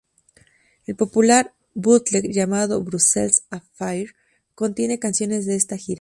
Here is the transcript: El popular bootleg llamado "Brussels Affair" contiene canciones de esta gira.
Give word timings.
El 0.87 0.95
popular 0.95 1.53
bootleg 1.75 2.31
llamado 2.31 2.83
"Brussels 2.83 3.43
Affair" 3.51 4.15
contiene 4.55 4.97
canciones 4.97 5.45
de 5.45 5.55
esta 5.57 5.77
gira. 5.77 5.89